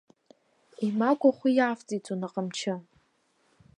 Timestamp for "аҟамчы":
2.27-2.73